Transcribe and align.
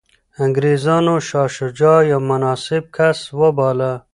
انګریزانو 0.43 1.15
شاه 1.27 1.49
شجاع 1.55 1.99
یو 2.11 2.19
مناسب 2.29 2.83
کس 2.95 3.19
وباله. 3.39 3.93